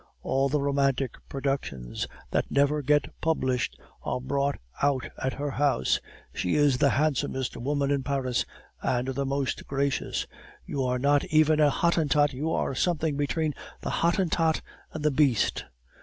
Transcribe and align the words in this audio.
All 0.23 0.49
the 0.49 0.59
romantic 0.59 1.13
productions 1.29 2.07
that 2.31 2.49
never 2.49 2.81
get 2.81 3.13
published 3.21 3.79
are 4.01 4.19
brought 4.19 4.57
out 4.81 5.07
at 5.21 5.33
her 5.33 5.51
house; 5.51 5.99
she 6.33 6.55
is 6.55 6.79
the 6.79 6.89
handsomest 6.89 7.55
woman 7.55 7.91
in 7.91 8.01
Paris, 8.01 8.43
and 8.81 9.09
the 9.09 9.27
most 9.27 9.67
gracious! 9.67 10.25
You 10.65 10.83
are 10.85 10.97
not 10.97 11.23
even 11.25 11.59
a 11.59 11.69
Hottentot; 11.69 12.33
you 12.33 12.51
are 12.51 12.73
something 12.73 13.15
between 13.15 13.53
the 13.81 13.91
Hottentot 13.91 14.61
and 14.91 15.03
the 15.03 15.11
beast.... 15.11 15.65